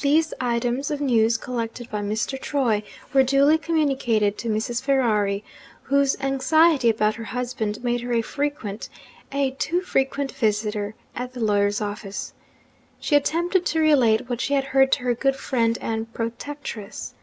[0.00, 2.36] These items of news, collected by Mr.
[2.36, 2.82] Troy,
[3.14, 4.82] were duly communicated to Mrs.
[4.82, 5.44] Ferrari,
[5.82, 8.88] whose anxiety about her husband made her a frequent,
[9.30, 12.34] a too frequent, visitor at the lawyer's office.
[12.98, 17.14] She attempted to relate what she had heard to her good friend and protectress.